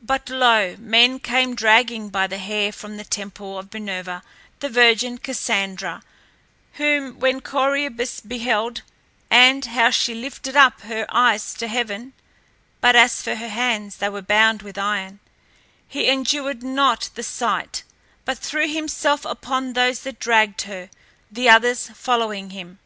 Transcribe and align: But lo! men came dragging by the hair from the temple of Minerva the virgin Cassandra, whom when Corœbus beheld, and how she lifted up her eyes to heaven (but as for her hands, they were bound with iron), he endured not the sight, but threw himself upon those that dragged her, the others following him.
But 0.00 0.30
lo! 0.30 0.74
men 0.78 1.18
came 1.20 1.54
dragging 1.54 2.08
by 2.08 2.26
the 2.28 2.38
hair 2.38 2.72
from 2.72 2.96
the 2.96 3.04
temple 3.04 3.58
of 3.58 3.70
Minerva 3.74 4.22
the 4.60 4.70
virgin 4.70 5.18
Cassandra, 5.18 6.02
whom 6.80 7.18
when 7.20 7.42
Corœbus 7.42 8.26
beheld, 8.26 8.80
and 9.30 9.66
how 9.66 9.90
she 9.90 10.14
lifted 10.14 10.56
up 10.56 10.80
her 10.80 11.04
eyes 11.10 11.52
to 11.52 11.68
heaven 11.68 12.14
(but 12.80 12.96
as 12.96 13.20
for 13.20 13.34
her 13.34 13.50
hands, 13.50 13.96
they 13.96 14.08
were 14.08 14.22
bound 14.22 14.62
with 14.62 14.78
iron), 14.78 15.20
he 15.86 16.08
endured 16.08 16.62
not 16.62 17.10
the 17.14 17.22
sight, 17.22 17.82
but 18.24 18.38
threw 18.38 18.72
himself 18.72 19.26
upon 19.26 19.74
those 19.74 20.00
that 20.04 20.18
dragged 20.18 20.62
her, 20.62 20.88
the 21.30 21.50
others 21.50 21.90
following 21.92 22.48
him. 22.48 22.78